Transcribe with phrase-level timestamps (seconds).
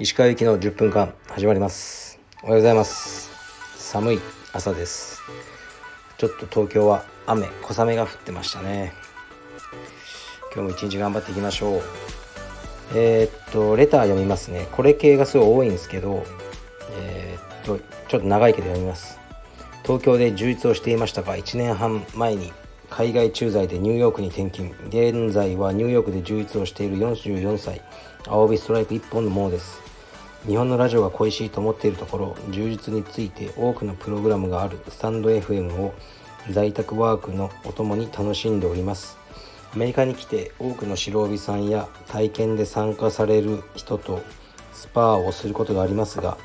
[0.00, 2.18] 石川行きの10分間始まります。
[2.42, 3.30] おはようございます。
[3.76, 4.20] 寒い
[4.54, 5.20] 朝です。
[6.16, 8.94] ちょっと東京は雨小雨が降ってましたね。
[10.54, 11.82] 今日も一日頑張っていきましょう。
[12.94, 14.68] えー、っとレター読みますね。
[14.72, 16.24] これ系がすごい多いんですけど
[16.92, 17.78] えー、っと
[18.08, 19.20] ちょっと長いけど読みます。
[19.84, 22.54] 東京で充実をしていましたが1年半前に
[22.92, 24.70] 海外駐在でニューヨークに転勤。
[24.88, 27.80] 現在はニューヨークで充実をしている44歳。
[28.26, 29.80] 青帯ストライプ1本のものです。
[30.46, 32.36] 日本のラジオが恋しいと思っているところ。
[32.50, 34.78] 充実について多くのプログラムがある。
[34.90, 35.94] スタンド FM を
[36.50, 39.16] 在宅ワークのお供に楽しんでおります。
[39.74, 44.20] アメリカに来て多くの白帯さんや体験で参加される人と
[44.74, 46.36] スパーをすることがありますが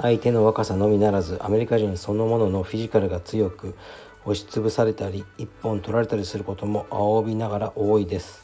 [0.00, 3.76] 相手の若さのみならずアメリカ人そのもののフィジカルが強く
[4.24, 8.42] 押しつぶされたり一本取られたりすることも仰びながら多いです。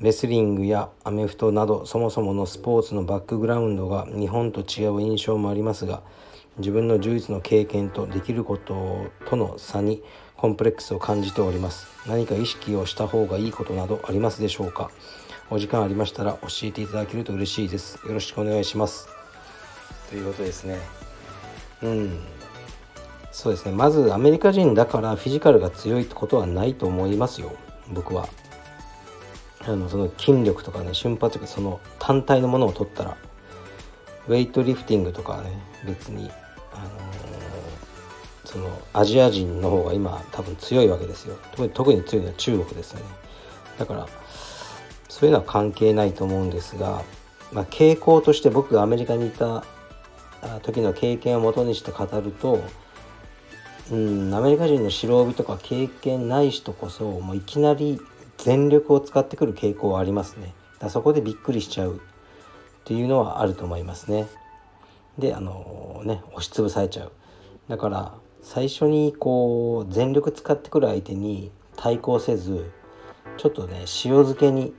[0.00, 6.02] レスリングやアメフトなどそもそものスポーツのバックグラウンドが日本と違う印象もありますが
[6.58, 10.02] 自分の充実の経験とできることとの差に
[10.36, 11.86] コンプレックスを感じております。
[12.08, 14.90] 何か意識をした方がいいことなどありますでしょうか？
[15.50, 18.00] お時間ありましたら教えていただけると嬉しいです。
[18.06, 19.08] よろしくお願いします。
[20.10, 20.78] ということですね。
[21.82, 22.20] うん。
[23.34, 23.72] そうですね。
[23.72, 27.52] まずアメリカ人だからフィジカルが強いってことはないと思いますよ。
[27.92, 28.28] 僕は。
[29.66, 33.16] あのその筋力とかね瞬発力その単体のものを取ったら
[34.28, 35.50] ウェイトリフティングとかはね
[35.84, 36.30] 別に、
[36.72, 36.90] あのー、
[38.44, 41.36] そのアジア人の方が今多分強いわけですよ。
[41.74, 43.06] 特に強いのは中国ですよね。
[43.80, 44.06] だから
[45.08, 47.02] そういうのは関係ないと思うんですが、
[47.52, 49.64] まあ、傾向として僕がアメリカにいた
[50.62, 52.62] 時の経験をもとにして語ると
[53.92, 58.00] うんアメリカ人の白帯とか経験ない人こそもういきなり
[58.38, 60.54] 全力を使ってくる傾向はありますね。
[60.78, 62.00] だそこでびっくりしちゃう。
[62.84, 64.26] っていうのはあると思いますね。
[65.18, 67.12] であのね押しつぶされちゃう。
[67.68, 72.70] だから最初にこう全力使ってくる相手に対抗せず
[73.38, 74.74] ちょっとね塩漬けに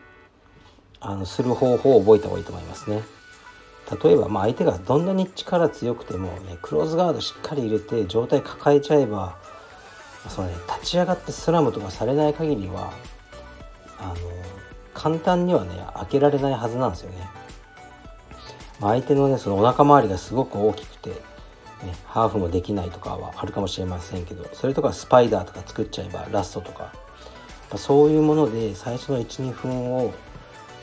[0.99, 3.01] あのする方法を覚えた方がいいと思いますね。
[4.03, 9.37] 例えばまあ相手がどんなに力強くても、ね、クローズガードしっかり入れて状態抱えちゃえば
[10.27, 12.91] その、ね、立ち上がってスラムとかされない限りは
[13.99, 14.15] あの
[14.93, 17.29] 簡単にはね開けられないはずなんですよね。
[18.79, 21.15] まあ、相手のねそのお腹周りがすごく大きくて、ね、
[22.05, 26.91] ハーフもできないとかはあるかもしれませんけどそれとかスパイダーとか作っちゃえばラストとか、
[27.69, 30.13] まあ、そういうもので最初の12分を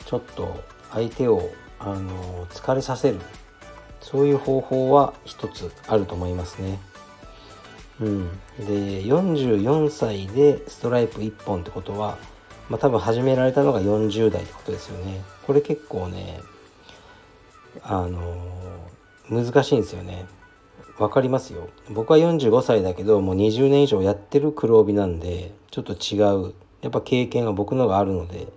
[0.05, 1.51] ちょっと相手を
[1.83, 3.19] あの疲れさせる
[4.01, 6.79] そういう方法は一つあると思いますね。
[7.99, 12.17] うん、で44歳でストライプ1本ってことは
[12.69, 15.21] まあ、多分始められたのが40代ってことですよね。
[15.45, 16.39] これ結構ね、
[17.81, 18.37] あの、
[19.29, 20.25] 難しいんですよね。
[20.97, 21.69] わかりますよ。
[21.89, 26.17] 僕は45歳だけど、もう20年以上やってる黒帯なんで、ちょっと違
[26.49, 26.53] う。
[26.81, 28.47] やっぱ経験が僕のがあるので。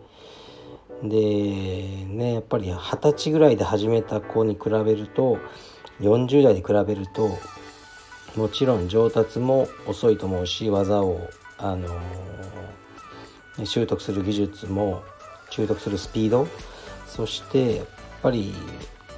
[1.03, 5.39] で、ね、やっぱり二十歳ぐらいで始めた子に比べると、
[6.01, 7.31] 40代で比べると、
[8.37, 11.21] もちろん上達も遅いと思うし、技を、
[11.59, 12.67] あのー
[13.65, 15.03] 習得する技術も
[15.51, 16.47] 習得するスピード
[17.07, 17.87] そしてやっ
[18.23, 18.53] ぱり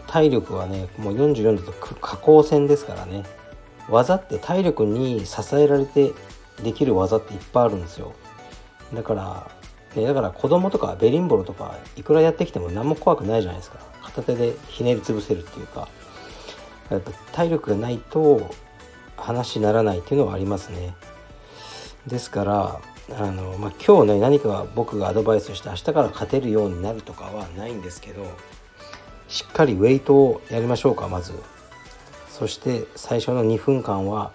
[0.07, 3.25] 体力はねもう44だと下降線ですからね。
[3.91, 6.13] 技って体力に支えられて
[6.63, 8.15] できる技っていっぱいあるんですよ。
[8.95, 9.51] だから
[9.97, 13.79] ね、だから子供とかベリンボロとかいくらやってきても何も怖くないじゃないですか。
[14.03, 15.89] 片手でひねり潰せるっていうか。
[16.91, 18.51] やっぱ体力がないと
[19.17, 20.95] 話にならないっていうのはありますね。
[22.07, 28.25] ですからあの、まあ、今日ね何か僕がアドバイスして明日から勝てるようになるとかはないんですけど
[29.29, 31.35] しっかりウェイトをやりましょうかまず。
[32.31, 34.31] そして最初の2分間は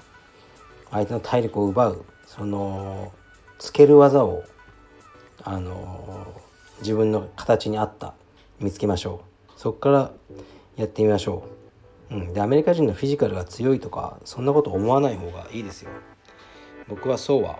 [0.91, 3.13] 相手の体力を奪うその
[3.59, 4.43] つける技を
[5.43, 6.33] あの
[6.79, 8.13] 自分の形に合った
[8.59, 9.59] 見つけましょう。
[9.59, 10.11] そこから
[10.75, 11.47] やってみましょ
[12.11, 15.91] う、うん、でアメリカ人のフィジカルが強いとかそんなこと思わない方がいいですよ。
[16.87, 17.59] 僕はそうは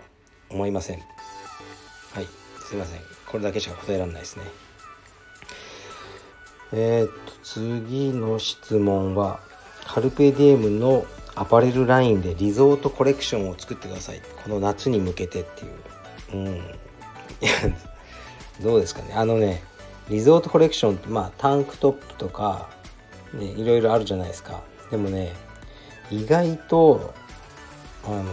[0.50, 0.98] 思いません。
[0.98, 2.26] はい。
[2.60, 3.00] すいません。
[3.26, 4.44] これだけしか答えられないですね。
[6.72, 9.40] えー、っと次の質問は
[9.86, 14.22] カルペディエムのアパレルラインでリゾートコレクションを作ってください。
[14.42, 16.46] この夏に向けてっていう。
[16.46, 16.83] うん。
[18.62, 19.14] どうですかね。
[19.14, 19.62] あのね
[20.08, 22.68] リゾートコレクションってまあタンクトップとか
[23.32, 24.62] ねいろいろあるじゃないですか。
[24.90, 25.32] でもね
[26.10, 27.14] 意外と
[28.04, 28.26] あのー、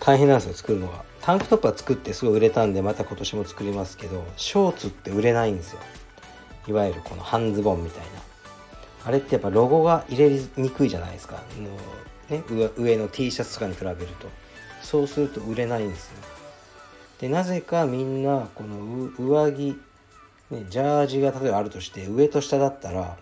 [0.00, 1.04] 大変なんですよ作るのが。
[1.22, 5.78] タンクトップは作ってすごい売れたんでまた今年も作りますけどショーツって売れないんですよ。
[6.68, 8.06] いわゆるこの半ズボンみたいな。
[9.04, 11.42] あれってやっぱロゴが入れにくいじゃないですか。
[12.30, 12.44] の、ね、
[12.76, 14.28] 上の T シャツとかに比べると。
[14.82, 16.31] そうすると売れないんですよ。
[17.22, 19.80] でなぜかみんなこの上着、
[20.50, 23.16] ね、ジャージが例えばあるとして上と下だったら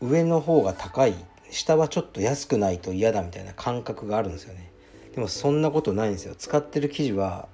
[0.00, 1.14] 上の方が高い
[1.50, 4.72] 下はちょっと安くないと嫌だみたいな感覚があるんですよね。
[5.14, 6.34] でもそんなことないんですよ。
[6.34, 7.46] 使ってる生地は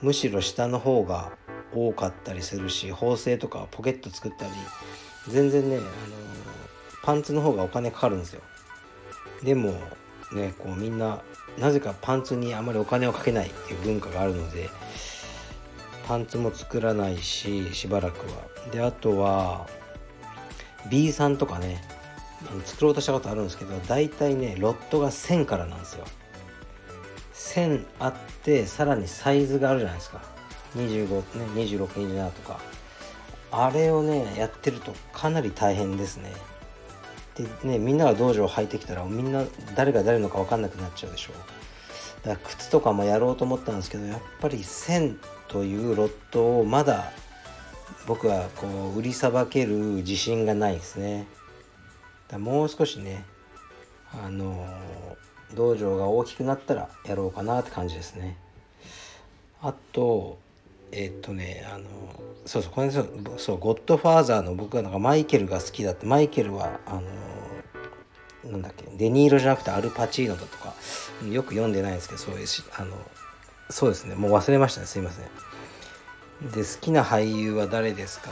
[0.00, 1.32] むしろ下の方が
[1.74, 4.52] 多かったりするし縫製とかポケット作ったり
[5.28, 5.86] 全然ね、あの
[7.02, 8.40] パンツの方がお金かかるんですよ。
[9.42, 9.74] でも
[10.32, 11.20] ねこうみんな
[11.58, 14.68] なぜかパンツにあまりお金をかけないっていう文化があるので
[16.06, 18.42] パンツも作らないししばらくは。
[18.72, 19.68] であとは
[20.88, 21.82] B さんとかね
[22.64, 26.04] 作ろうとしたことあるんですけど大体ねロットが1000からなんですよ。
[27.34, 28.12] 1000あっ
[28.42, 30.20] てさらにサイズがあるじゃないですか。
[30.76, 31.24] 25ね
[31.54, 32.60] 2627とか。
[33.52, 36.32] あれをねやってるとかなり大変ですね。
[37.36, 39.44] でねみんなが道場入ってきたらみんな
[39.74, 41.32] 誰が誰のか分かんなくなっちゃうでしょ
[42.22, 45.16] だから靴とかもやろうと思ったんですけどやっぱり1000
[45.48, 47.12] というロットをまだ
[48.06, 51.26] 僕はこう売りさばける自信がないですね。
[52.28, 53.24] だもう少しね
[54.12, 54.66] あの
[55.54, 58.36] 道場が大きくなったらやろうかなって感じですね。
[59.62, 60.38] あと
[60.92, 61.84] え、っとねあの
[62.46, 67.00] そうそうこれそうゴッドファーザーの僕はなんかマイケルが好きだってマイケルはあ
[68.44, 70.74] のなんだっけデニーロじゃなくてアルパチーノだとか
[71.30, 72.96] よく読んでないんですけどそういうしあの
[73.68, 75.26] そうですねもう忘れましたねすいません。
[76.52, 78.30] で好きな俳優は誰ですか？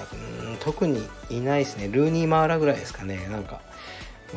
[0.49, 1.88] うん特にいないですね。
[1.93, 3.28] ルーニー・マーラぐらいですかね。
[3.28, 3.61] なんか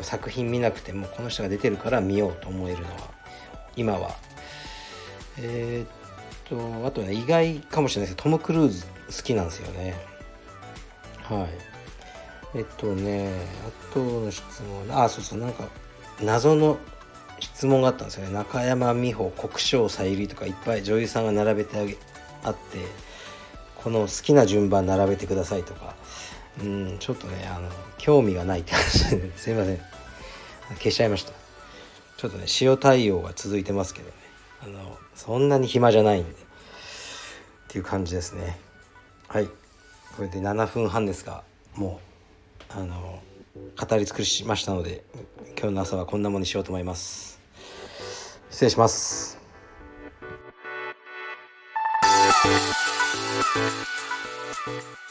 [0.02, 3.10] 作品見なくてもこの人が出てるから見ようと思えるのは
[3.74, 4.14] 今は。
[5.38, 6.01] えー、っ
[6.52, 8.16] とあとね意外かもしれないです。
[8.16, 9.94] けどトム・クルーズ好きなんですよね。
[11.22, 11.48] は
[12.54, 12.58] い。
[12.58, 13.32] えっとね
[13.90, 15.64] あとの質問あそうそうなんか
[16.20, 16.76] 謎の
[17.40, 18.34] 質問があったんですよね。
[18.34, 21.96] 中山美穂国生さゆりとかいっぱい女優さんが並べてあげ
[22.44, 22.78] あって
[23.82, 25.94] この好きな順番並べてくださいとか。
[26.62, 29.78] うんちょっとねあの興味がないって感じで すいません。
[30.76, 31.32] 消しちゃいました。
[32.18, 34.14] ちょっとね塩対応が続いてますけどね。
[34.64, 36.41] あのそんなに暇じゃないんで。
[37.72, 38.58] っていう感じですね。
[39.28, 39.46] はい。
[39.46, 41.42] これで7分半ですが
[41.74, 42.00] も
[42.68, 43.22] うあの
[43.80, 45.02] 語り尽くしましたので
[45.58, 47.40] 今日の朝はこんなものにしようと思います。
[48.50, 49.38] 失礼します。
[54.66, 55.01] you